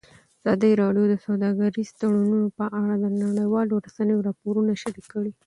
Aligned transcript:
ازادي 0.41 0.71
راډیو 0.81 1.05
د 1.09 1.15
سوداګریز 1.25 1.89
تړونونه 1.99 2.47
په 2.57 2.65
اړه 2.81 2.95
د 2.99 3.05
نړیوالو 3.23 3.73
رسنیو 3.85 4.25
راپورونه 4.27 4.71
شریک 4.81 5.05
کړي. 5.13 5.31